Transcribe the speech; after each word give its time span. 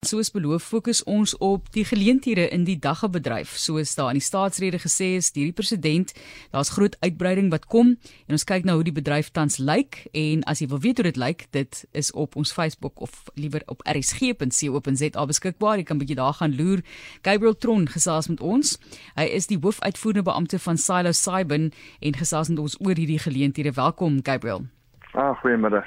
Soos 0.00 0.30
beloof 0.32 0.64
fokus 0.64 1.02
ons 1.04 1.34
op 1.44 1.66
die 1.74 1.82
geleenthede 1.84 2.46
in 2.56 2.62
die 2.64 2.78
daggebedryf. 2.80 3.50
Soos 3.60 3.90
daar 3.98 4.14
in 4.14 4.16
die 4.16 4.24
staatsrede 4.24 4.78
gesê 4.80 5.10
is 5.18 5.26
deur 5.34 5.50
die 5.50 5.56
president, 5.58 6.14
daar's 6.54 6.70
groot 6.72 6.94
uitbreiding 7.04 7.50
wat 7.52 7.66
kom 7.68 7.90
en 8.24 8.32
ons 8.32 8.46
kyk 8.48 8.64
nou 8.64 8.78
hoe 8.78 8.86
die 8.86 8.94
bedryf 8.96 9.28
tans 9.36 9.58
lyk 9.60 9.98
en 10.16 10.40
as 10.48 10.62
jy 10.64 10.70
wil 10.70 10.80
weet 10.80 11.02
hoe 11.02 11.04
dit 11.04 11.20
lyk, 11.20 11.44
dit 11.52 11.82
is 11.92 12.08
op 12.16 12.38
ons 12.40 12.52
Facebook 12.56 13.02
of 13.04 13.28
liewer 13.36 13.60
op 13.68 13.84
rsg.co.za 13.84 15.26
beskikbaar. 15.34 15.82
Jy 15.82 15.84
kan 15.92 16.00
bietjie 16.00 16.16
daar 16.16 16.38
gaan 16.40 16.56
loer. 16.56 16.80
Gabriel 17.20 17.58
Tron 17.60 17.84
gesels 17.92 18.30
met 18.32 18.40
ons. 18.40 18.78
Hy 19.20 19.28
is 19.28 19.52
die 19.52 19.60
hoofuitvoerende 19.60 20.24
beampte 20.30 20.62
van 20.64 20.80
Silo 20.80 21.12
Cybin 21.12 21.74
en 22.00 22.18
gesels 22.22 22.48
met 22.48 22.64
ons 22.64 22.78
oor 22.80 22.96
hierdie 22.96 23.20
geleenthede. 23.20 23.76
Welkom 23.76 24.22
Gabriel. 24.24 24.64
Ah, 25.12 25.36
goeiemiddag. 25.44 25.84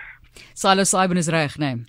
Silo 0.54 0.86
Cybin 0.86 1.18
is 1.18 1.34
reg, 1.34 1.58
nee. 1.58 1.82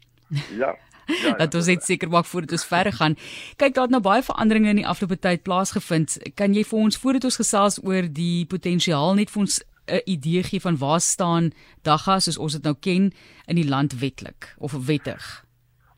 Ja. 0.56 0.72
Ja, 1.06 1.34
dat 1.36 1.54
ons 1.54 1.66
net 1.66 1.84
seker 1.84 2.08
maak 2.08 2.24
voordat 2.24 2.52
ons 2.52 2.66
verder 2.66 2.92
gaan. 2.92 3.16
Kyk, 3.56 3.74
daar 3.74 3.88
het 3.88 3.94
nou 3.94 4.02
baie 4.02 4.22
veranderinge 4.22 4.68
in 4.68 4.82
die 4.82 4.88
afgelope 4.88 5.18
tyd 5.18 5.42
plaasgevind. 5.42 6.18
Kan 6.34 6.54
jy 6.54 6.64
vir 6.64 6.78
ons 6.78 6.98
voordat 6.98 7.24
ons 7.24 7.36
gesels 7.36 7.78
oor 7.84 8.08
die 8.08 8.46
potensiaal 8.46 9.14
net 9.14 9.30
vir 9.30 9.40
ons 9.40 9.60
'n 9.86 10.00
idee 10.04 10.42
gee 10.42 10.60
van 10.60 10.78
waar 10.78 11.00
staan 11.00 11.52
Dagga 11.82 12.18
soos 12.18 12.38
ons 12.38 12.52
dit 12.52 12.62
nou 12.62 12.74
ken 12.80 13.12
in 13.46 13.56
die 13.56 13.68
land 13.68 13.98
wetlik 14.00 14.54
of 14.58 14.72
wettig? 14.86 15.44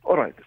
Alrite. 0.02 0.42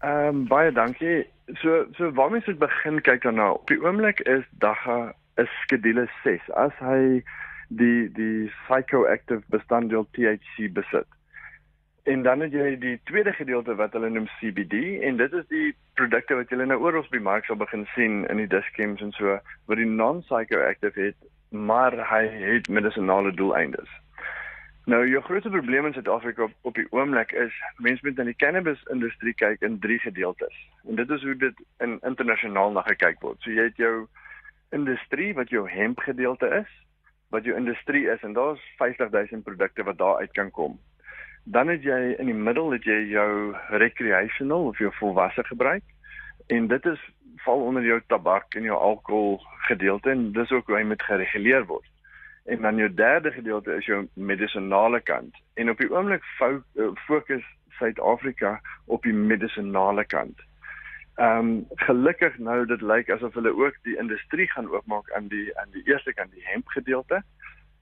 Ehm 0.00 0.28
um, 0.28 0.46
baie 0.46 0.72
dankie. 0.72 1.26
So 1.62 1.86
so 1.96 2.12
waarmee 2.12 2.40
sou 2.40 2.54
ek 2.54 2.58
begin 2.58 3.00
kyk 3.00 3.22
dan 3.22 3.34
nou? 3.34 3.52
Op 3.54 3.66
die 3.66 3.80
oomblik 3.82 4.20
is 4.20 4.44
Dagga 4.50 5.14
'n 5.36 5.48
skedule 5.62 6.08
6 6.22 6.50
as 6.54 6.72
hy 6.78 7.22
die 7.68 8.08
die 8.14 8.50
psychoactive 8.66 9.42
bestanddeel 9.48 10.06
THC 10.12 10.72
besit. 10.72 11.06
En 12.06 12.22
dan 12.22 12.40
het 12.40 12.52
jy 12.54 12.76
die 12.78 13.00
tweede 13.04 13.32
gedeelte 13.34 13.74
wat 13.74 13.92
hulle 13.96 14.08
noem 14.14 14.28
CBD 14.38 15.00
en 15.02 15.16
dit 15.18 15.32
is 15.32 15.46
die 15.50 15.72
produkte 15.98 16.36
wat 16.38 16.52
jy 16.54 16.62
nou 16.62 16.78
oral 16.78 17.02
op 17.02 17.10
die 17.10 17.22
mark 17.28 17.48
sal 17.48 17.58
begin 17.58 17.82
sien 17.96 18.20
in 18.30 18.38
die 18.38 18.46
dischems 18.52 19.02
en 19.02 19.10
so 19.16 19.34
wat 19.66 19.80
die 19.80 19.88
non-psychoactive 19.90 21.08
het, 21.08 21.18
maar 21.50 21.96
hy 22.12 22.22
het 22.44 22.70
medisonale 22.70 23.34
doeleindes. 23.34 23.90
Nou 24.86 25.02
jou 25.10 25.24
grootste 25.26 25.50
probleem 25.50 25.90
in 25.90 25.98
Suid-Afrika 25.98 26.46
op, 26.46 26.54
op 26.70 26.78
die 26.78 26.86
oomblik 26.94 27.34
is 27.34 27.58
mense 27.82 28.06
moet 28.06 28.22
in 28.22 28.30
die 28.30 28.38
cannabis 28.38 28.86
industrie 28.94 29.34
kyk 29.34 29.66
in 29.66 29.82
drie 29.82 29.98
gedeeltes. 29.98 30.54
En 30.86 31.02
dit 31.02 31.10
is 31.10 31.26
hoe 31.26 31.34
dit 31.42 31.62
in 31.82 31.98
internasionaal 32.06 32.70
na 32.70 32.86
gekyk 32.86 33.18
word. 33.26 33.42
So 33.42 33.50
jy 33.50 33.66
het 33.72 33.82
jou 33.82 34.06
industrie 34.70 35.32
wat 35.34 35.50
jou 35.50 35.66
hemp 35.66 36.06
gedeelte 36.06 36.54
is, 36.62 36.82
wat 37.34 37.50
jou 37.50 37.58
industrie 37.58 38.06
is 38.14 38.22
en 38.22 38.38
daar's 38.38 38.62
50000 38.78 39.42
produkte 39.42 39.82
wat 39.82 39.98
daar 39.98 40.22
uit 40.22 40.38
kan 40.38 40.54
kom 40.54 40.78
dan 41.46 41.68
het 41.68 41.82
jy 41.86 42.16
in 42.18 42.26
die 42.26 42.34
middel 42.34 42.72
het 42.74 42.84
jy 42.84 42.98
jou 43.12 43.54
recreational 43.78 44.66
of 44.66 44.78
jou 44.82 44.90
volwasse 44.98 45.44
gebruik 45.46 45.84
en 46.46 46.66
dit 46.66 46.86
is 46.90 47.02
val 47.44 47.62
onder 47.62 47.84
jou 47.86 48.00
tabak 48.10 48.54
en 48.58 48.66
jou 48.66 48.78
alkohol 48.78 49.38
gedeelte 49.68 50.10
en 50.10 50.32
dis 50.32 50.50
ook 50.50 50.66
hoe 50.66 50.76
hy 50.80 50.82
moet 50.90 51.02
gereguleer 51.02 51.66
word. 51.66 51.86
En 52.46 52.62
dan 52.62 52.76
jou 52.82 52.88
derde 52.94 53.30
gedeelte 53.30 53.76
is 53.76 53.86
jou 53.86 54.06
medisinale 54.14 55.00
kant. 55.00 55.38
En 55.54 55.70
op 55.70 55.78
die 55.78 55.90
oomblik 55.90 56.26
eh, 56.38 56.90
fokus 57.06 57.46
Suid-Afrika 57.78 58.60
op 58.86 59.02
die 59.02 59.14
medisinale 59.14 60.04
kant. 60.04 60.42
Ehm 61.16 61.38
um, 61.38 61.66
gelukkig 61.86 62.38
nou 62.38 62.66
dit 62.66 62.82
lyk 62.82 63.10
asof 63.10 63.34
hulle 63.34 63.54
ook 63.54 63.76
die 63.82 63.96
industrie 63.96 64.50
gaan 64.50 64.68
oopmaak 64.68 65.12
aan 65.12 65.28
die 65.28 65.48
aan 65.58 65.70
die 65.72 65.82
eerste 65.88 66.12
kant 66.14 66.32
die 66.32 66.44
hemp 66.44 66.68
gedeelte 66.68 67.22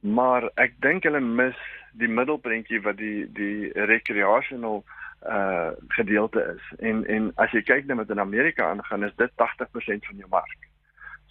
maar 0.04 0.50
ek 0.60 0.76
dink 0.84 1.06
hulle 1.08 1.20
mis 1.20 1.56
die 1.96 2.08
middelpuntjie 2.08 2.82
wat 2.84 2.98
die 3.00 3.24
die 3.32 3.72
recreational 3.88 4.84
uh 5.24 5.70
gedeelte 5.96 6.42
is 6.52 6.64
en 6.84 7.06
en 7.08 7.30
as 7.40 7.52
jy 7.56 7.62
kyk 7.64 7.86
net 7.88 7.96
met 7.96 8.10
in 8.12 8.20
Amerika 8.20 8.68
aangaan 8.68 9.06
is 9.08 9.14
dit 9.16 9.30
80% 9.40 10.04
van 10.10 10.20
jou 10.20 10.28
mark. 10.28 10.68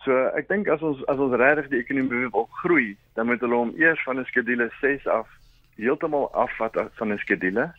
So 0.03 0.17
ek 0.39 0.49
dink 0.49 0.67
as 0.67 0.81
ons 0.81 1.03
as 1.11 1.21
ons 1.21 1.37
regtig 1.37 1.69
die 1.69 1.83
ekonomie 1.83 2.31
wil 2.33 2.49
groei, 2.63 2.95
dan 3.13 3.29
moet 3.29 3.45
hulle 3.45 3.61
hom 3.61 3.75
eers 3.77 4.01
van 4.03 4.19
'n 4.19 4.25
skedule 4.31 4.71
6 4.81 5.07
af 5.07 5.29
heeltemal 5.77 6.31
afvat 6.33 6.77
van 6.97 7.13
'n 7.13 7.21
skedule. 7.21 7.69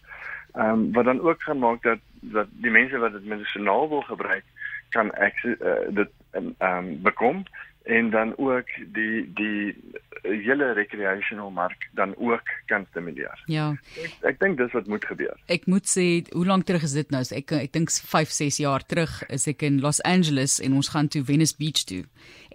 Ehm 0.54 0.70
um, 0.70 0.92
wat 0.92 1.04
dan 1.04 1.20
ook 1.20 1.42
gaan 1.42 1.58
maak 1.58 1.82
dat 1.82 1.98
dat 2.20 2.48
die 2.62 2.70
mense 2.70 2.98
wat 2.98 3.12
dit 3.12 3.26
medisinaal 3.26 3.88
wil 3.88 4.02
gebruik 4.02 4.44
kan 4.90 5.10
ek 5.14 5.42
uh, 5.42 5.90
dit 5.90 6.10
ehm 6.30 6.54
um, 6.58 7.02
bekom 7.02 7.42
en 7.84 8.10
dan 8.10 8.36
ook 8.36 8.68
die 8.92 9.32
die 9.34 9.76
hele 10.22 10.72
recreational 10.72 11.50
mark 11.50 11.88
dan 11.92 12.16
ook 12.16 12.42
kan 12.66 12.86
stimuleer. 12.90 13.42
Ja. 13.46 13.76
Ek, 14.00 14.14
ek 14.20 14.38
dink 14.40 14.56
dis 14.58 14.72
wat 14.72 14.86
moet 14.88 15.04
gebeur. 15.04 15.36
Ek 15.52 15.66
moet 15.68 15.88
sê 15.88 16.06
hoe 16.32 16.46
lank 16.48 16.64
terug 16.64 16.86
is 16.86 16.96
dit 16.96 17.10
nou? 17.12 17.20
Ek 17.36 17.52
ek 17.52 17.74
dink 17.76 17.92
5, 17.92 18.32
6 18.32 18.60
jaar 18.64 18.86
terug 18.88 19.18
is 19.28 19.44
ek 19.50 19.66
in 19.68 19.82
Los 19.84 20.00
Angeles 20.08 20.60
en 20.64 20.78
ons 20.80 20.88
gaan 20.94 21.08
toe 21.12 21.24
Venice 21.24 21.56
Beach 21.60 21.84
toe. 21.84 22.04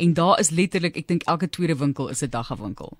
En 0.01 0.17
daar 0.17 0.39
is 0.41 0.49
letterlik 0.49 0.97
ek 0.97 1.07
dink 1.13 1.27
elke 1.29 1.49
tweede 1.49 1.77
winkel 1.77 2.09
is 2.09 2.25
'n 2.25 2.33
daggewinkel. 2.33 2.97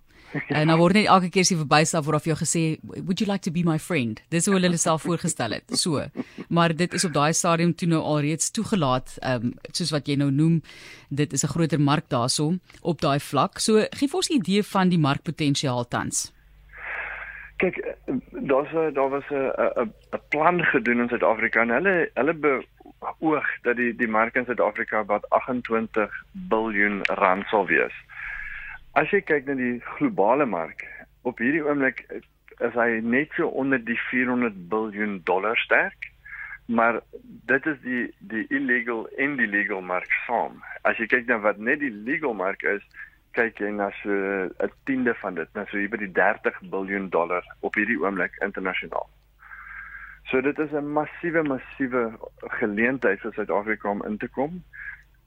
En 0.47 0.67
dan 0.67 0.78
word 0.78 0.94
net 0.94 1.09
elke 1.09 1.29
keer 1.34 1.45
as 1.45 1.51
jy 1.51 1.57
verbystap 1.59 2.06
word 2.06 2.19
of 2.19 2.28
jy 2.29 2.35
gesê 2.38 2.63
would 2.84 3.22
you 3.22 3.28
like 3.29 3.44
to 3.45 3.51
be 3.51 3.63
my 3.66 3.78
friend. 3.81 4.22
Dis 4.29 4.45
hoe 4.45 4.56
hulle 4.57 4.78
self 4.78 5.06
voorgestel 5.07 5.57
het. 5.57 5.78
So. 5.78 6.06
Maar 6.50 6.75
dit 6.75 6.94
is 6.94 7.06
op 7.06 7.13
daai 7.13 7.34
stadium 7.34 7.73
toe 7.75 7.90
nou 7.90 8.01
alreeds 8.01 8.51
toegelaat, 8.51 9.17
ehm 9.22 9.50
um, 9.50 9.53
soos 9.72 9.94
wat 9.95 10.07
jy 10.07 10.17
nou 10.19 10.31
noem, 10.31 10.62
dit 11.09 11.34
is 11.34 11.44
'n 11.44 11.53
groter 11.53 11.79
mark 11.79 12.09
daarso 12.09 12.53
op 12.81 13.01
daai 13.01 13.19
vlak. 13.19 13.59
So 13.59 13.85
gee 13.90 14.13
ons 14.13 14.29
'n 14.29 14.40
idee 14.41 14.63
van 14.63 14.90
die 14.90 15.00
markpotensiaal 15.00 15.88
tans. 15.88 16.31
Kyk, 17.57 17.75
daar's 18.31 18.72
daar 18.94 19.09
was 19.09 19.28
'n 19.29 19.51
'n 20.13 20.22
plan 20.29 20.63
gedoen 20.63 21.00
in 21.00 21.09
Suid-Afrika 21.09 21.61
en 21.61 21.69
hulle 21.69 22.09
hulle 22.13 22.34
beoog 22.34 23.47
dat 23.61 23.75
die 23.75 23.96
die 23.96 24.07
mark 24.07 24.35
in 24.35 24.46
Suid-Afrika 24.46 25.06
wat 25.06 25.29
28 25.29 26.09
miljard 26.50 27.07
rand 27.09 27.46
sal 27.47 27.66
wees. 27.66 27.94
As 28.97 29.11
jy 29.13 29.22
kyk 29.22 29.45
na 29.45 29.53
die 29.53 29.79
globale 29.97 30.45
mark, 30.50 30.81
op 31.22 31.38
hierdie 31.38 31.61
oomblik 31.61 32.05
is 32.09 32.73
hy 32.75 33.00
net 33.05 33.35
so 33.38 33.47
onder 33.61 33.81
die 33.85 33.97
400 34.09 34.55
miljard 34.72 35.25
dollar 35.25 35.57
sterk. 35.57 36.09
Maar 36.69 36.99
dit 37.49 37.66
is 37.66 37.78
die 37.81 38.01
die 38.31 38.45
illegal 38.53 39.07
en 39.17 39.38
die 39.38 39.47
legal 39.49 39.81
mark 39.81 40.09
saam. 40.25 40.59
As 40.85 40.97
jy 41.01 41.07
kyk 41.09 41.29
na 41.29 41.39
wat 41.41 41.57
net 41.57 41.81
die 41.81 41.94
legal 41.94 42.35
mark 42.38 42.66
is, 42.66 42.83
kyk 43.38 43.61
jy 43.61 43.72
na 43.78 43.89
so 44.01 44.11
'n 44.11 44.73
tiende 44.85 45.13
van 45.22 45.35
dit, 45.35 45.49
na 45.53 45.66
so 45.69 45.78
hier 45.78 45.89
by 45.89 45.97
die 45.97 46.11
30 46.11 46.61
miljard 46.61 47.11
dollar 47.11 47.45
op 47.61 47.75
hierdie 47.75 47.97
oomblik 48.01 48.38
internasionaal. 48.41 49.09
So 50.29 50.41
dit 50.41 50.59
is 50.59 50.72
'n 50.73 50.94
massiewe 50.94 51.44
massiewe 51.44 52.13
geleentheid 52.61 53.22
vir 53.22 53.33
Suid-Afrika 53.33 53.89
om 53.89 54.05
in 54.05 54.17
te 54.17 54.28
kom 54.28 54.63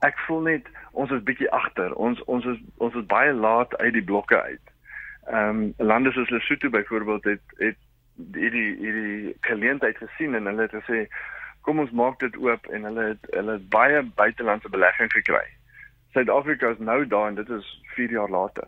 ek 0.03 0.19
voel 0.27 0.41
net 0.49 0.67
ons 0.91 1.11
is 1.11 1.23
bietjie 1.23 1.49
agter. 1.51 1.93
Ons 1.95 2.21
ons 2.31 2.45
is 2.45 2.59
ons 2.83 2.95
is 2.99 3.07
baie 3.11 3.33
laat 3.33 3.75
uit 3.81 3.93
die 3.93 4.05
blokke 4.11 4.41
uit. 4.41 4.73
Ehm 5.31 5.63
um, 5.63 5.73
lande 5.77 6.11
soos 6.11 6.29
Lesotho 6.29 6.69
byvoorbeeld 6.69 7.23
het 7.31 7.57
het 7.57 7.79
hierdie 8.35 8.75
hierdie 8.77 9.35
geleentheid 9.41 9.97
gesien 9.97 10.35
en 10.35 10.45
hulle 10.51 10.67
het 10.67 10.75
gesê 10.75 11.07
kom 11.61 11.79
ons 11.79 11.91
maak 11.95 12.19
dit 12.19 12.35
oop 12.37 12.67
en 12.75 12.87
hulle 12.89 13.09
het 13.13 13.29
hulle 13.31 13.57
het 13.57 13.69
baie 13.69 14.03
buitelandse 14.19 14.69
belegging 14.69 15.11
gekry. 15.11 15.45
Suid-Afrika 16.13 16.69
is 16.75 16.79
nou 16.79 17.05
daar 17.07 17.27
en 17.31 17.39
dit 17.39 17.49
is 17.49 17.69
4 17.95 18.11
jaar 18.19 18.29
later. 18.29 18.67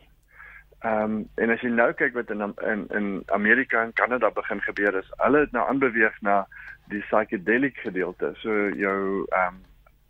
Ehm 0.80 1.04
um, 1.04 1.30
en 1.36 1.52
as 1.52 1.62
jy 1.62 1.74
nou 1.74 1.92
kyk 1.94 2.14
wat 2.14 2.32
in 2.32 2.44
in 2.72 2.88
in 3.00 3.08
Amerika 3.36 3.84
en 3.84 3.94
Kanada 3.94 4.32
begin 4.32 4.62
gebeur 4.62 4.98
is, 5.04 5.12
hulle 5.18 5.40
het 5.46 5.52
nou 5.52 5.68
aanbeweeg 5.68 6.22
na 6.22 6.46
die 6.88 7.04
psychedelic 7.10 7.78
gedeelte. 7.84 8.34
So 8.42 8.70
jou 8.70 9.26
ehm 9.30 9.56
um, 9.56 9.64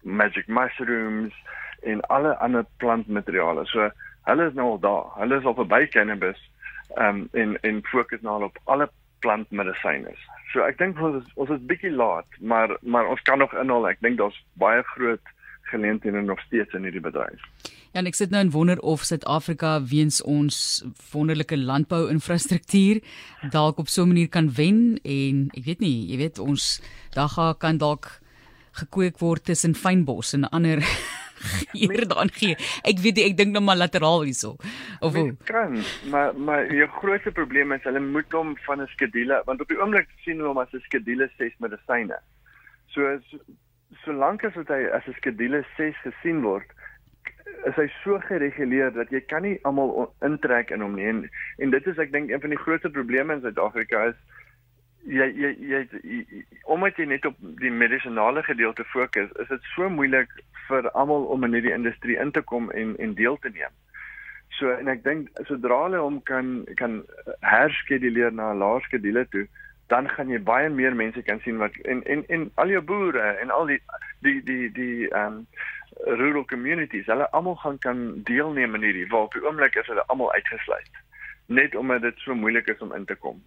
magic 0.06 0.48
mushrooms 0.48 1.34
en 1.84 2.02
alle 2.14 2.38
ander 2.38 2.66
plantmateriale. 2.78 3.66
So 3.66 3.90
hulle 4.30 4.48
is 4.50 4.54
nou 4.58 4.72
al 4.76 4.80
daar. 4.80 5.12
Hulle 5.20 5.40
is 5.40 5.46
al 5.46 5.58
verby 5.58 5.86
cannabis 5.94 6.40
um 7.02 7.28
en 7.34 7.58
en 7.62 7.82
fokus 7.92 8.22
nou 8.22 8.44
op 8.44 8.58
alle 8.64 8.90
plantmedisyne. 9.26 10.14
So 10.54 10.64
ek 10.66 10.78
dink 10.78 11.00
ons 11.02 11.24
is, 11.24 11.32
ons 11.36 11.50
is 11.56 11.64
bietjie 11.70 11.94
laat, 11.94 12.28
maar 12.40 12.78
maar 12.82 13.10
ons 13.10 13.22
kan 13.28 13.42
nog 13.42 13.54
inhaal. 13.58 13.90
Ek 13.90 14.04
dink 14.06 14.22
daar's 14.22 14.38
baie 14.62 14.84
groot 14.96 15.34
geleenthede 15.72 16.22
nog 16.22 16.40
steeds 16.46 16.74
in 16.78 16.86
hierdie 16.86 17.02
bedryf. 17.02 17.42
Ja, 17.96 18.04
ek 18.04 18.18
sit 18.18 18.34
nou 18.34 18.42
en 18.44 18.52
wonder 18.52 18.80
of 18.84 19.06
Suid-Afrika 19.08 19.78
weens 19.88 20.20
ons 20.28 20.84
wonderlike 21.14 21.58
landbou-infrastruktuur 21.58 23.00
dalk 23.54 23.80
op 23.80 23.88
so 23.88 24.04
'n 24.04 24.12
manier 24.12 24.30
kan 24.30 24.52
wen 24.54 25.00
en 25.04 25.50
ek 25.56 25.64
weet 25.66 25.80
nie, 25.80 26.12
jy 26.12 26.18
weet 26.18 26.40
ons 26.40 26.82
dagga 27.16 27.54
kan 27.58 27.78
dalk 27.78 28.20
gekweek 28.80 29.20
word 29.20 29.46
tussen 29.46 29.76
fynbos 29.76 30.34
en 30.34 30.50
ander 30.50 30.82
hier 31.80 32.08
dan 32.08 32.32
gee. 32.34 32.56
Ek 32.84 33.02
weet 33.04 33.20
ek 33.24 33.38
dink 33.40 33.54
nou 33.56 33.64
maar 33.64 33.80
lateraal 33.80 34.26
hierso. 34.28 34.56
Of 35.00 35.18
hoe? 35.18 35.36
Kan, 35.50 35.82
maar 36.12 36.36
maar 36.38 36.72
jou 36.74 36.88
grootste 37.00 37.32
probleem 37.32 37.76
is 37.76 37.84
hulle 37.88 38.02
moet 38.04 38.32
hom 38.32 38.56
van 38.68 38.82
'n 38.82 38.88
skedule 38.96 39.42
want 39.46 39.62
op 39.62 39.68
die 39.68 39.82
oomblik 39.82 40.10
sien 40.24 40.40
hulle 40.40 40.54
hom 40.54 40.64
as 40.64 40.74
'n 40.74 40.84
skedule 40.88 41.30
6 41.38 41.60
medisyne. 41.60 42.20
So 42.94 43.20
solank 44.04 44.44
as 44.44 44.54
dit 44.54 44.70
as 44.70 45.08
'n 45.08 45.18
skedule 45.20 45.66
6 45.78 45.96
gesien 46.04 46.42
word 46.42 46.72
is 47.66 47.76
hy 47.76 47.88
so 48.04 48.20
gereguleer 48.28 48.92
dat 48.94 49.12
jy 49.14 49.22
kan 49.22 49.46
nie 49.46 49.58
almal 49.64 50.14
intrek 50.26 50.72
in 50.72 50.82
hom 50.82 50.96
nie 50.98 51.08
en, 51.10 51.30
en 51.58 51.74
dit 51.74 51.88
is 51.88 52.02
ek 52.02 52.12
dink 52.14 52.30
een 52.30 52.42
van 52.42 52.54
die 52.54 52.62
grootste 52.62 52.90
probleme 52.90 53.34
in 53.34 53.42
Suid-Afrika 53.42 54.04
is 54.12 54.20
jy 55.06 55.28
jy 55.38 55.52
jy, 55.60 55.82
jy 56.04 56.44
omdat 56.66 56.98
jy 56.98 57.06
net 57.10 57.26
op 57.26 57.36
die 57.62 57.72
medisinale 57.72 58.44
gedeelte 58.44 58.84
fokus, 58.92 59.32
is 59.42 59.50
dit 59.52 59.68
so 59.74 59.90
moeilik 59.90 60.32
vir 60.68 60.90
almal 60.92 61.28
om 61.34 61.44
in 61.48 61.54
hierdie 61.58 61.76
industrie 61.76 62.18
in 62.22 62.32
te 62.32 62.42
kom 62.42 62.72
en 62.72 62.96
en 62.98 63.14
deel 63.14 63.38
te 63.42 63.52
neem. 63.54 63.74
So 64.58 64.72
en 64.72 64.90
ek 64.92 65.04
dink 65.04 65.30
sodra 65.50 65.84
hulle 65.86 66.02
hom 66.02 66.22
kan 66.30 66.66
kan 66.82 67.04
herskeduleer 67.46 68.34
na 68.34 68.52
'n 68.54 68.60
laer 68.64 68.82
skedule 68.88 69.26
toe, 69.30 69.48
dan 69.94 70.10
gaan 70.10 70.30
jy 70.30 70.40
baie 70.40 70.70
meer 70.70 70.96
mense 70.96 71.22
kan 71.22 71.40
sien 71.46 71.58
wat 71.58 71.76
en 71.86 72.04
en 72.04 72.26
en 72.28 72.52
al 72.56 72.70
jou 72.70 72.82
boere 72.82 73.32
en 73.42 73.50
al 73.50 73.66
die 73.74 73.82
die 74.22 74.42
die 74.44 74.70
die 74.72 75.10
ehm 75.10 75.42
um, 75.42 75.48
rural 76.20 76.46
communities, 76.46 77.06
hulle 77.06 77.30
almal 77.32 77.56
gaan 77.56 77.78
kan 77.80 78.24
deelneem 78.24 78.76
in 78.76 78.84
hierdie 78.84 79.08
waar 79.08 79.30
op 79.30 79.34
die 79.34 79.46
oomblik 79.46 79.76
is 79.76 79.88
hulle 79.88 80.04
almal 80.08 80.34
uitgesluit 80.34 81.04
net 81.46 81.76
omdat 81.76 82.02
dit 82.02 82.18
so 82.18 82.36
moeilik 82.36 82.68
is 82.68 82.82
om 82.82 82.94
in 82.94 83.06
te 83.06 83.16
kom. 83.16 83.44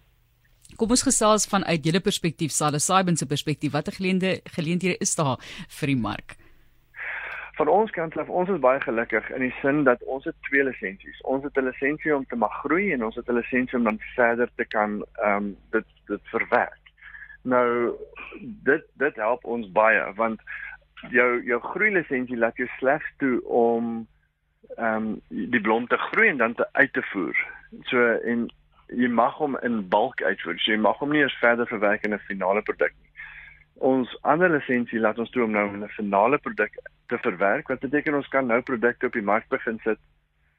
Kom 0.79 0.93
ons 0.95 1.01
gesels 1.03 1.43
vanuit 1.51 1.83
julle 1.83 1.99
perspektief, 1.99 2.53
Sale 2.55 2.79
Saiben 2.79 3.17
se 3.19 3.25
perspektief. 3.27 3.73
Watter 3.73 3.91
geleende 3.91 4.37
geleenthede 4.55 4.95
is 5.03 5.11
daar 5.19 5.35
vir 5.79 5.91
die 5.91 5.99
mark? 5.99 6.37
Van 7.57 7.67
ons 7.67 7.91
kant 7.91 8.15
af, 8.15 8.29
ons 8.31 8.47
is 8.53 8.61
baie 8.63 8.79
gelukkig 8.79 9.25
in 9.35 9.43
die 9.43 9.51
sin 9.59 9.81
dat 9.83 9.99
ons 10.07 10.23
het 10.23 10.37
twee 10.47 10.63
lisensies. 10.63 11.17
Ons 11.27 11.43
het 11.43 11.57
'n 11.57 11.67
lisensie 11.67 12.15
om 12.15 12.23
te 12.25 12.39
mag 12.39 12.53
groei 12.63 12.93
en 12.93 13.03
ons 13.03 13.15
het 13.15 13.27
'n 13.27 13.35
lisensie 13.35 13.77
om 13.77 13.83
dan 13.83 13.99
verder 14.15 14.49
te 14.55 14.65
kan 14.65 15.03
ehm 15.23 15.35
um, 15.35 15.57
dit 15.71 15.85
dit 16.07 16.21
verwerk. 16.31 16.83
Nou 17.43 17.91
dit 18.63 18.83
dit 18.93 19.15
help 19.15 19.43
ons 19.45 19.71
baie 19.71 20.13
want 20.15 20.39
jou 21.11 21.43
jou 21.43 21.59
groei 21.61 21.91
lisensie 21.91 22.37
laat 22.37 22.55
jou 22.55 22.69
slegs 22.77 23.11
toe 23.17 23.43
om 23.43 24.07
ehm 24.77 24.95
um, 24.95 25.21
die 25.27 25.61
blom 25.61 25.87
te 25.87 25.97
groei 25.97 26.29
en 26.29 26.37
dan 26.37 26.55
te 26.55 26.67
uit 26.71 26.93
te 26.93 27.03
voer. 27.11 27.35
So 27.83 27.99
en 28.23 28.49
jy 28.95 29.07
mag 29.07 29.37
hom 29.37 29.57
in 29.63 29.81
bulk 29.89 30.21
uitvoer. 30.21 30.57
So 30.59 30.71
jy 30.71 30.79
mag 30.81 30.97
hom 30.97 31.11
nie 31.13 31.21
eens 31.21 31.37
verder 31.41 31.67
verwerk 31.67 32.03
in 32.03 32.13
'n 32.13 32.27
finale 32.27 32.61
produk 32.61 32.93
nie. 32.97 33.09
Ons 33.79 34.17
ander 34.21 34.49
lisensie 34.49 34.99
laat 34.99 35.19
ons 35.19 35.29
toe 35.31 35.43
om 35.43 35.51
nou 35.51 35.67
'n 35.67 35.87
finale 35.87 36.37
produk 36.37 36.71
te 37.07 37.17
verwerk. 37.17 37.67
Wat 37.67 37.79
beteken 37.79 38.15
ons 38.15 38.27
kan 38.27 38.45
nou 38.45 38.61
produkte 38.61 39.05
op 39.05 39.13
die 39.13 39.21
mark 39.21 39.47
begin 39.49 39.79
sit. 39.83 39.99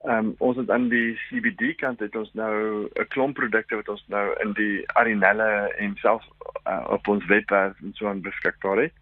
Ehm 0.04 0.16
um, 0.16 0.34
ons 0.38 0.56
het 0.56 0.70
aan 0.70 0.88
die 0.88 1.18
CBD 1.28 1.74
kant 1.76 2.00
het 2.00 2.16
ons 2.16 2.32
nou 2.32 2.88
'n 2.88 3.08
klomp 3.08 3.34
produkte 3.34 3.76
wat 3.76 3.88
ons 3.88 4.04
nou 4.08 4.34
in 4.40 4.52
die 4.52 4.88
Arinelle 4.94 5.74
en 5.76 5.96
self 5.96 6.24
uh, 6.68 6.86
op 6.88 7.08
ons 7.08 7.26
webwerf 7.26 7.76
en 7.82 7.92
so 7.92 8.08
aan 8.08 8.22
beskikbaar 8.22 8.76
het. 8.76 8.92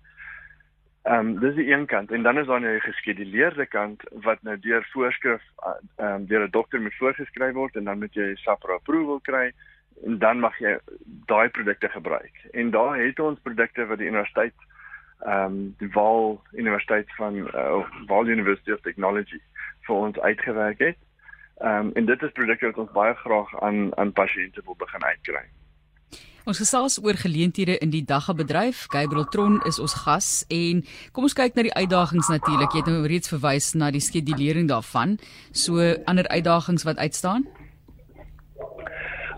Ehm 1.09 1.29
um, 1.29 1.39
dis 1.41 1.55
die 1.55 1.71
een 1.73 1.87
kant 1.87 2.11
en 2.13 2.23
dan 2.23 2.39
is 2.39 2.47
daar 2.47 2.61
nou 2.61 2.75
'n 2.75 2.81
geskeduleerde 2.81 3.67
kant 3.67 4.03
wat 4.13 4.43
nou 4.43 4.59
deur 4.59 4.89
voorskrif 4.93 5.43
ehm 5.97 6.07
um, 6.07 6.27
deur 6.27 6.43
'n 6.47 6.51
dokter 6.51 6.81
moet 6.81 6.95
voorgeskryf 6.95 7.53
word 7.53 7.77
en 7.77 7.85
dan 7.85 7.99
moet 7.99 8.15
jy 8.15 8.35
SAPRA 8.35 8.73
approval 8.73 9.21
kry 9.21 9.53
en 10.05 10.19
dan 10.19 10.41
mag 10.41 10.59
jy 10.59 10.79
daai 11.27 11.49
produkte 11.49 11.89
gebruik. 11.89 12.35
En 12.51 12.71
daar 12.71 12.99
het 12.99 13.21
ons 13.21 13.41
produkte 13.41 13.87
wat 13.87 13.99
die 13.99 14.07
universiteit 14.07 14.55
ehm 15.21 15.45
um, 15.45 15.75
die 15.79 15.91
Vaal 15.91 16.43
Universiteit 16.53 17.15
van 17.17 17.37
uh, 17.37 17.85
Vaal 18.07 18.27
University 18.27 18.73
of 18.73 18.81
Technology 18.81 19.41
vir 19.81 19.95
ons 19.95 20.21
uitgewerk 20.21 20.79
het. 20.79 20.99
Ehm 21.57 21.87
um, 21.87 21.91
en 21.95 22.05
dit 22.05 22.23
is 22.23 22.33
produkte 22.33 22.67
wat 22.67 22.79
ons 22.85 22.93
baie 22.93 23.15
graag 23.15 23.61
aan 23.61 23.97
aan 23.97 24.13
pasiënte 24.13 24.61
wil 24.65 24.77
begin 24.77 25.05
uitkry. 25.05 25.45
Ons 26.49 26.63
gesels 26.63 26.95
oor 27.05 27.17
geleenthede 27.21 27.75
in 27.85 27.91
die 27.93 28.05
dagabedryf. 28.09 28.87
Gabriel 28.89 29.27
Tron 29.29 29.59
is 29.69 29.77
ons 29.85 29.93
gas 30.01 30.29
en 30.49 30.79
kom 31.13 31.27
ons 31.29 31.35
kyk 31.37 31.59
na 31.59 31.67
die 31.67 31.75
uitdagings 31.77 32.31
natuurlik. 32.33 32.73
Jy 32.73 32.81
het 32.81 32.89
nou 32.89 33.03
reeds 33.05 33.29
verwys 33.29 33.67
na 33.77 33.91
die 33.93 34.01
skedulering 34.01 34.71
daarvan. 34.71 35.19
So 35.53 35.91
ander 36.09 36.25
uitdagings 36.33 36.87
wat 36.89 37.03
uitstaan? 37.05 37.45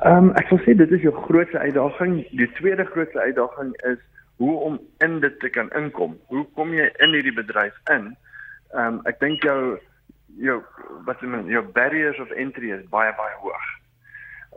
Ehm 0.07 0.29
um, 0.29 0.31
ek 0.39 0.55
wil 0.55 0.63
sê 0.63 0.77
dit 0.79 0.95
is 0.95 1.03
jou 1.03 1.15
grootste 1.27 1.59
uitdaging. 1.59 2.21
Die 2.31 2.49
tweede 2.61 2.87
grootste 2.93 3.19
uitdaging 3.27 3.75
is 3.91 3.99
hoe 4.39 4.55
om 4.69 4.79
in 5.03 5.19
dit 5.27 5.35
te 5.43 5.51
kan 5.51 5.67
inkom. 5.83 6.15
Hoe 6.31 6.47
kom 6.55 6.71
jy 6.79 6.87
in 7.03 7.19
hierdie 7.19 7.35
bedryf 7.35 7.75
in? 7.91 8.13
Ehm 8.71 8.87
um, 8.87 9.03
ek 9.11 9.19
dink 9.19 9.43
jou 9.43 9.59
jou 10.39 10.61
wat 11.11 11.19
jy 11.19 11.35
men 11.35 11.51
jou 11.51 11.67
barriers 11.75 12.23
of 12.23 12.31
entry 12.39 12.71
is 12.79 12.87
baie 12.95 13.11
baie 13.19 13.37
hoog 13.43 13.71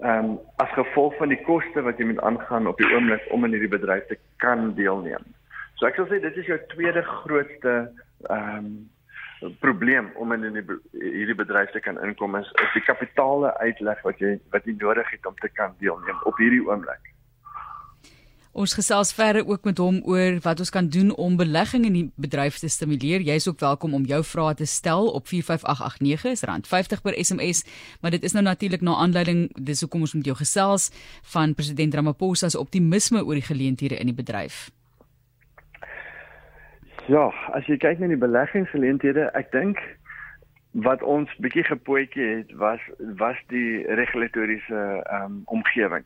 ehm 0.01 0.25
um, 0.25 0.39
as 0.55 0.71
gevolg 0.73 1.15
van 1.17 1.29
die 1.29 1.41
koste 1.45 1.81
wat 1.85 1.99
jy 2.01 2.05
moet 2.09 2.21
aangaan 2.25 2.67
op 2.67 2.77
die 2.77 2.89
oomblik 2.95 3.27
om 3.31 3.45
in 3.45 3.53
hierdie 3.53 3.75
bedryf 3.75 4.07
te 4.09 4.17
kan 4.41 4.73
deelneem. 4.79 5.25
So 5.77 5.87
ek 5.87 5.99
sal 5.99 6.09
sê 6.09 6.19
dit 6.23 6.41
is 6.41 6.49
jou 6.49 6.59
tweede 6.73 7.03
grootste 7.03 7.75
ehm 8.29 8.57
um, 8.57 8.73
probleem 9.59 10.11
om 10.15 10.31
in 10.31 10.45
die, 10.55 10.63
hierdie 10.95 11.35
bedryf 11.35 11.71
te 11.71 11.81
kan 11.83 11.97
inkom 12.05 12.37
is, 12.39 12.47
is 12.63 12.75
die 12.77 12.85
kapitaale 12.87 13.51
uitleg 13.59 14.03
wat 14.07 14.21
jy 14.23 14.37
wat 14.55 14.65
jy 14.65 14.75
nodig 14.79 15.09
het 15.11 15.25
om 15.27 15.35
te 15.41 15.49
kan 15.51 15.75
deelneem 15.83 16.21
op 16.29 16.37
hierdie 16.39 16.63
oomblik. 16.63 17.12
Ons 18.53 18.75
gesels 18.77 19.09
verder 19.17 19.47
ook 19.49 19.63
met 19.65 19.79
hom 19.81 19.95
oor 20.05 20.35
wat 20.45 20.59
ons 20.61 20.69
kan 20.69 20.85
doen 20.85 21.07
om 21.17 21.37
belegging 21.37 21.87
in 21.87 21.95
die 21.97 22.03
bedryf 22.21 22.59
te 22.61 22.67
stimuleer. 22.69 23.23
Jy 23.25 23.37
is 23.41 23.47
ook 23.49 23.63
welkom 23.65 23.95
om 23.97 24.05
jou 24.05 24.19
vrae 24.29 24.53
te 24.53 24.67
stel 24.69 25.09
op 25.09 25.25
45889 25.25 26.27
is 26.29 26.43
rand 26.45 26.69
50 26.69 27.01
per 27.01 27.17
SMS, 27.17 27.63
maar 28.01 28.13
dit 28.13 28.23
is 28.23 28.37
nou 28.37 28.43
natuurlik 28.45 28.85
na 28.85 28.93
aanleiding 29.01 29.49
dis 29.57 29.81
hoekom 29.81 30.05
ons 30.05 30.13
met 30.13 30.29
jou 30.29 30.37
gesels 30.37 30.91
van 31.33 31.57
president 31.57 31.97
Ramaphosa 31.97 32.51
se 32.53 32.61
optimisme 32.61 33.23
oor 33.25 33.41
die 33.41 33.47
geleenthede 33.49 33.97
in 33.97 34.13
die 34.13 34.19
bedryf. 34.21 34.69
Ja, 37.09 37.31
as 37.57 37.65
jy 37.65 37.81
kyk 37.81 38.05
na 38.05 38.13
die 38.13 38.21
beleggingsgeleenthede, 38.21 39.31
ek 39.33 39.49
dink 39.51 39.81
wat 40.85 41.01
ons 41.01 41.33
bietjie 41.41 41.65
gepootjie 41.65 42.29
het 42.37 42.53
was 42.61 42.85
was 43.17 43.37
die 43.49 43.81
regulatoriese 43.97 44.85
um, 45.09 45.41
omgewing 45.45 46.05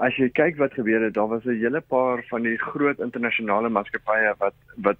as 0.00 0.16
jy 0.16 0.30
kyk 0.32 0.56
wat 0.56 0.74
gebeur 0.78 1.02
het, 1.04 1.14
daar 1.14 1.28
was 1.28 1.44
'n 1.44 1.60
hele 1.60 1.80
paar 1.80 2.24
van 2.28 2.42
die 2.42 2.56
groot 2.58 2.98
internasionale 2.98 3.68
maatskappye 3.68 4.34
wat 4.38 4.54
wat 4.76 4.96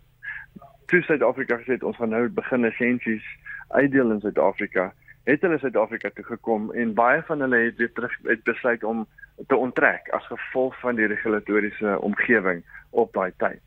toe 0.86 1.02
Suid-Afrika 1.02 1.56
gesê 1.56 1.72
het 1.78 1.82
ons 1.82 1.96
gaan 1.96 2.10
nou 2.10 2.28
begin 2.28 2.60
lisensies 2.60 3.24
uitdeel 3.68 4.10
in 4.10 4.20
Suid-Afrika. 4.20 4.92
Het 5.24 5.40
hulle 5.40 5.58
Suid-Afrika 5.58 6.10
toe 6.14 6.24
gekom 6.24 6.72
en 6.72 6.94
baie 6.94 7.22
van 7.22 7.40
hulle 7.40 7.56
het 7.56 7.76
weer 7.76 7.92
terug 7.92 8.16
het 8.22 8.42
besluit 8.42 8.84
om 8.84 9.06
te 9.46 9.56
onttrek 9.56 10.08
as 10.08 10.26
gevolg 10.26 10.80
van 10.80 10.94
die 10.96 11.06
regulatoriese 11.06 12.00
omgewing 12.00 12.64
op 12.90 13.12
daai 13.12 13.32
tyd. 13.36 13.62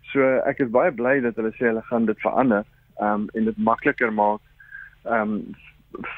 So 0.00 0.20
ek 0.46 0.58
is 0.58 0.70
baie 0.70 0.92
bly 0.92 1.20
dat 1.20 1.36
hulle 1.36 1.52
sê 1.54 1.66
hulle 1.70 1.82
gaan 1.82 2.06
dit 2.06 2.20
verander 2.20 2.64
um, 3.00 3.28
en 3.34 3.44
dit 3.44 3.56
makliker 3.56 4.12
maak 4.12 4.40
um 5.04 5.54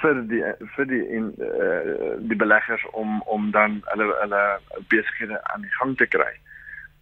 vir 0.01 0.21
die 0.29 0.43
vir 0.75 0.87
die 0.91 1.01
in 1.15 1.33
uh, 1.39 2.17
die 2.19 2.37
beleggers 2.37 2.85
om 2.93 3.21
om 3.23 3.51
dan 3.51 3.81
hulle 3.93 4.09
hulle 4.21 4.43
besighede 4.89 5.41
aan 5.53 5.67
die 5.67 5.75
gang 5.79 5.97
te 5.97 6.07
kry. 6.07 6.31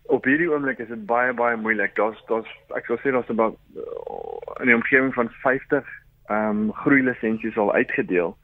Op 0.02 0.24
hierdie 0.24 0.50
oomblik 0.50 0.78
is 0.78 0.88
dit 0.88 1.06
baie 1.06 1.32
baie 1.32 1.56
moeilik. 1.56 1.94
Daar's 1.96 2.20
daar's 2.28 2.50
ek 2.78 2.86
sou 2.86 2.98
sê 3.02 3.12
daar's 3.14 3.30
about 3.32 3.58
uh, 3.76 4.60
in 4.60 4.72
die 4.72 4.78
omgewing 4.78 5.14
van 5.14 5.32
50 5.42 5.94
ehm 6.26 6.48
um, 6.50 6.72
groei 6.82 7.02
lisensies 7.02 7.56
al 7.56 7.72
uitgedeel. 7.72 8.36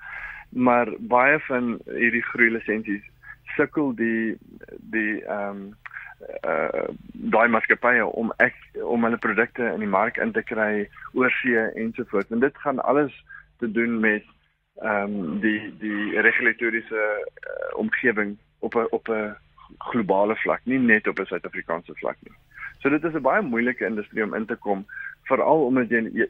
Maar 0.49 0.89
baie 0.99 1.39
van 1.49 1.79
hierdie 1.87 2.25
groei 2.33 2.51
lisensies 2.51 3.05
sukkel 3.57 3.95
die 3.95 4.39
die 4.95 5.23
ehm 5.25 5.49
um, 5.63 5.63
uh 6.47 6.89
daai 7.35 7.49
maatskappye 7.51 8.05
om 8.07 8.33
ek 8.43 8.55
om 8.83 9.05
hulle 9.05 9.19
produkte 9.19 9.67
in 9.75 9.83
die 9.83 9.91
mark 9.91 10.19
in 10.23 10.33
te 10.33 10.43
kry 10.43 10.89
oorsee 11.13 11.65
ensovoorts. 11.85 12.31
En 12.31 12.41
dit 12.41 12.59
gaan 12.65 12.79
alles 12.79 13.15
te 13.63 13.71
doen 13.79 14.01
met 14.01 14.25
ehm 14.83 15.15
um, 15.15 15.41
die 15.41 15.61
die 15.79 16.21
regulatoriese 16.27 17.03
uh, 17.03 17.79
omgewing 17.79 18.37
op 18.59 18.75
'n 18.75 18.87
op 18.91 19.09
'n 19.09 19.37
globale 19.79 20.37
vlak, 20.37 20.61
nie 20.65 20.79
net 20.79 21.07
op 21.09 21.19
'n 21.19 21.31
Suid-Afrikaanse 21.31 21.95
vlak 21.95 22.17
nie. 22.21 22.37
So 22.81 22.89
dit 22.89 23.05
is 23.05 23.15
'n 23.15 23.29
baie 23.29 23.43
moeilike 23.43 23.85
industrie 23.87 24.25
om 24.25 24.35
in 24.35 24.47
te 24.47 24.57
kom, 24.57 24.87
veral 25.31 25.67
omdat 25.67 25.89
jy 25.89 26.01
jy, 26.13 26.29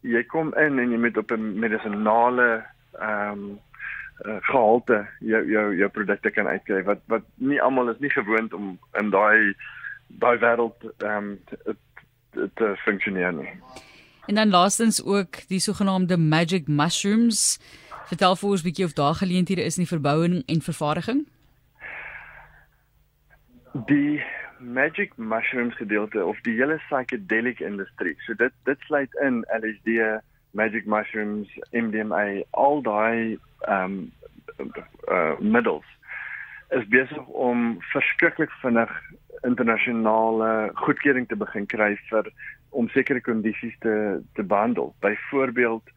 jy 0.00 0.22
kom 0.24 0.54
in 0.54 0.78
en 0.78 0.90
jy 0.90 0.98
moet 0.98 1.16
op 1.16 1.30
'n 1.32 1.58
medisinale 1.58 2.64
ehm 2.92 3.32
um, 3.32 3.58
uh, 4.26 4.36
gehalte 4.40 5.06
jou 5.20 5.42
jou 5.50 5.76
jou 5.76 5.90
produkte 5.90 6.30
kan 6.30 6.46
uitkry 6.46 6.82
wat 6.82 7.00
wat 7.06 7.24
nie 7.34 7.62
almal 7.62 7.90
is 7.90 7.98
nie 7.98 8.10
gewoond 8.10 8.52
om 8.52 8.78
in 9.00 9.10
daai 9.10 9.54
daai 10.06 10.38
wêreld 10.38 10.86
ehm 10.98 11.16
um, 11.16 11.38
te, 11.44 11.76
te, 12.30 12.50
te 12.54 12.76
funksioneer 12.76 13.32
nie. 13.32 13.52
En 14.26 14.34
dan 14.34 14.50
laastens 14.50 15.04
ook 15.04 15.48
die 15.48 15.58
sogenaamde 15.58 16.16
magic 16.16 16.66
mushrooms. 16.66 17.60
Vertel 18.06 18.36
vir 18.36 18.48
ons 18.48 18.60
'n 18.60 18.64
bietjie 18.64 18.84
of 18.84 18.92
daar 18.92 19.14
geleenthede 19.14 19.62
is 19.62 19.76
in 19.76 19.82
die 19.82 19.94
verbouing 19.94 20.42
en 20.46 20.60
vervaardiging. 20.62 21.26
Die 23.86 24.22
magic 24.58 25.12
mushrooms 25.16 25.76
gedeelte 25.76 26.24
of 26.24 26.40
die 26.40 26.54
hele 26.54 26.80
psychedelic 26.88 27.60
industrie. 27.60 28.16
So 28.18 28.34
dit 28.34 28.52
dit 28.64 28.80
sluit 28.80 29.14
in 29.14 29.44
LSD, 29.60 30.20
magic 30.50 30.86
mushrooms, 30.86 31.48
MDMA, 31.70 32.42
al 32.50 32.82
daai 32.82 33.38
ehm 33.60 34.10
um, 34.58 34.72
uh 35.08 35.38
middels 35.38 35.84
is 36.68 36.88
besig 36.88 37.26
om 37.26 37.76
verskriklik 37.92 38.50
vinnig 38.50 38.90
internasionale 39.42 40.70
goedkeuring 40.74 41.28
te 41.28 41.36
begin 41.36 41.66
kry 41.66 41.92
vir 42.10 42.30
om 42.76 42.88
sekere 42.92 43.20
kondisies 43.24 43.76
te 43.84 44.22
te 44.38 44.42
behandel. 44.44 44.94
Byvoorbeeld 45.00 45.92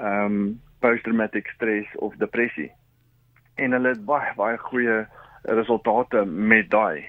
ehm 0.00 0.24
um, 0.24 0.60
posttraumatic 0.82 1.46
stress 1.54 1.96
of 1.96 2.14
depressie. 2.18 2.72
En 3.54 3.72
hulle 3.72 3.88
het 3.88 4.04
baie 4.04 4.32
baie 4.36 4.58
goeie 4.58 5.06
resultate 5.42 6.24
met 6.24 6.70
daai 6.70 7.04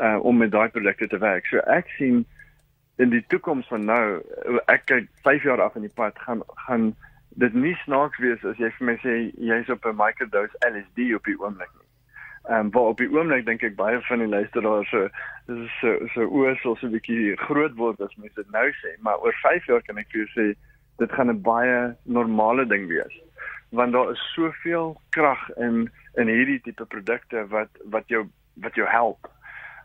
uh 0.00 0.18
om 0.20 0.36
met 0.36 0.50
daai 0.50 0.68
produkte 0.68 1.08
te 1.08 1.18
werk. 1.18 1.46
So 1.46 1.62
ek 1.72 1.88
sien 1.96 2.24
in 2.96 3.10
die 3.12 3.24
toekoms 3.32 3.68
van 3.72 3.84
nou 3.88 4.04
ek 4.72 4.86
kyk 4.90 5.08
5 5.24 5.48
jaar 5.48 5.62
af 5.62 5.76
in 5.76 5.86
die 5.88 5.96
pad 6.02 6.18
gaan 6.26 6.42
gaan 6.66 6.94
dit 7.40 7.54
nie 7.54 7.74
snaaks 7.84 8.18
wees 8.24 8.44
as 8.44 8.60
jy 8.60 8.70
vir 8.78 8.86
my 8.90 8.96
sê 9.02 9.16
jy's 9.50 9.72
op 9.72 9.84
'n 9.86 9.96
microdose 9.96 10.60
LSD 10.68 11.12
op 11.16 11.24
die 11.24 11.38
oomblik 11.40 11.72
nie. 11.74 11.85
Ehm 12.48 12.58
um, 12.58 12.70
waar 12.70 12.82
op 12.82 12.98
die 12.98 13.10
oomblik 13.10 13.46
dink 13.46 13.62
ek 13.66 13.74
baie 13.74 13.98
van 14.06 14.20
die 14.22 14.28
luisteraars 14.30 14.90
so 14.90 15.08
so 15.80 15.94
so 16.14 16.26
oor 16.30 16.54
so 16.62 16.76
'n 16.82 16.92
bietjie 16.94 17.34
groot 17.36 17.74
word 17.74 18.00
as 18.00 18.14
mense 18.16 18.38
dit 18.38 18.50
nou 18.54 18.68
sê, 18.70 18.94
maar 19.02 19.18
oor 19.18 19.34
5 19.42 19.66
jaar 19.66 19.82
kan 19.82 19.98
ek 19.98 20.10
vir 20.12 20.20
jou 20.20 20.30
sê 20.34 20.46
dit 21.02 21.12
gaan 21.12 21.30
'n 21.30 21.42
baie 21.42 21.96
normale 22.04 22.66
ding 22.66 22.86
wees. 22.86 23.16
Want 23.70 23.92
daar 23.92 24.10
is 24.10 24.32
soveel 24.34 25.00
krag 25.10 25.50
in 25.56 25.90
in 26.14 26.28
hierdie 26.28 26.60
tipe 26.60 26.86
produkte 26.86 27.46
wat 27.48 27.68
wat 27.84 28.08
jou 28.08 28.28
wat 28.54 28.74
jou 28.74 28.86
help. 28.88 29.26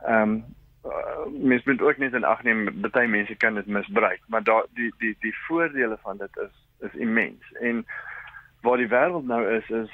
Ehm 0.06 0.22
um, 0.22 0.44
uh, 0.86 1.26
mens 1.32 1.64
moet 1.64 1.82
ook 1.82 1.98
net 1.98 2.14
in 2.14 2.24
ag 2.24 2.44
neem 2.44 2.70
baie 2.92 3.08
mense 3.08 3.36
kan 3.36 3.56
dit 3.56 3.66
misbruik, 3.66 4.22
maar 4.28 4.44
daar 4.44 4.66
die 4.74 4.94
die 5.00 5.16
die 5.20 5.36
voordele 5.48 5.98
van 6.02 6.18
dit 6.18 6.38
is 6.38 6.56
is 6.80 6.94
immens. 6.94 7.52
En 7.60 7.86
waar 8.62 8.78
die 8.78 8.88
wêreld 8.90 9.26
nou 9.26 9.48
is 9.50 9.70
is 9.70 9.92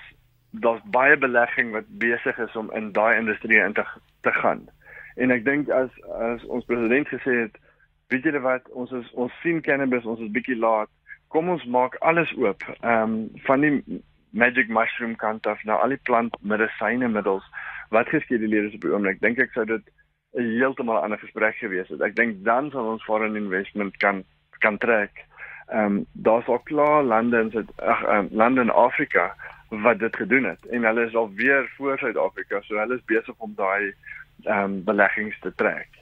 daar's 0.52 0.82
baie 0.86 1.18
belegging 1.18 1.72
wat 1.72 1.88
besig 1.88 2.38
is 2.38 2.56
om 2.56 2.72
in 2.72 2.92
daai 2.92 3.18
industrie 3.18 3.60
in 3.60 3.74
te 3.74 3.86
te 4.22 4.32
gaan. 4.32 4.68
En 5.16 5.32
ek 5.32 5.46
dink 5.46 5.70
as 5.70 5.90
as 6.20 6.44
ons 6.46 6.66
president 6.66 7.08
gesê 7.08 7.36
het, 7.44 7.58
weet 8.08 8.24
julle 8.24 8.40
wat, 8.40 8.70
ons 8.70 8.92
is 8.92 9.12
ons 9.14 9.34
sien 9.42 9.62
cannabis, 9.62 10.06
ons 10.06 10.22
is 10.24 10.32
bietjie 10.32 10.58
laat. 10.60 10.90
Kom 11.34 11.50
ons 11.50 11.66
maak 11.66 11.98
alles 12.00 12.32
oop. 12.38 12.64
Ehm 12.80 13.04
um, 13.04 13.16
van 13.48 13.66
die 13.66 14.02
magic 14.30 14.70
mushroom 14.70 15.16
kant 15.16 15.48
af 15.48 15.64
na 15.66 15.80
al 15.82 15.96
die 15.96 16.04
plant 16.10 16.36
medisyne 16.42 17.08
middels 17.08 17.46
wat 17.90 18.10
geskeduleer 18.12 18.68
is 18.68 18.76
op 18.76 18.86
die 18.86 18.94
oomblik. 18.94 19.22
Dink 19.22 19.40
ek 19.40 19.56
sou 19.56 19.66
dit 19.66 19.84
'n 20.38 20.52
heeltemal 20.60 21.02
ander 21.02 21.20
gesprek 21.20 21.56
gewees 21.56 21.90
het. 21.90 22.02
Ek 22.02 22.16
dink 22.16 22.44
dan 22.44 22.72
sal 22.72 22.92
ons 22.94 23.04
foreign 23.04 23.36
investment 23.36 23.98
kan 23.98 24.24
kan 24.60 24.78
trek. 24.78 25.26
Ehm 25.68 25.86
um, 25.86 26.06
daar's 26.14 26.48
al 26.48 26.60
klaar 26.60 27.04
lande 27.04 27.40
in 27.40 27.52
Suid 27.52 27.72
ag 27.82 28.04
um, 28.08 28.28
lande 28.32 28.62
in 28.62 28.70
Afrika 28.70 29.36
wat 29.70 30.00
dit 30.00 30.16
gedoen 30.16 30.44
het 30.44 30.66
en 30.66 30.84
hulle 30.84 31.06
is 31.06 31.16
al 31.16 31.32
weer 31.34 31.72
voor 31.76 31.98
Suid-Afrika, 31.98 32.62
so 32.62 32.78
hulle 32.78 32.96
is 32.96 33.06
besig 33.06 33.36
om 33.38 33.54
daai 33.56 33.94
ehm 34.44 34.64
um, 34.64 34.84
beleggings 34.84 35.40
te 35.40 35.54
trek. 35.56 35.98